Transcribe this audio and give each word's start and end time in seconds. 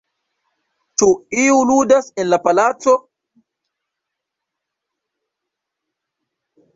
Ĉu 1.01 1.07
iu 1.41 1.57
ludas 1.71 2.07
en 2.23 2.31
la 2.31 2.39
palaco? 2.47 2.95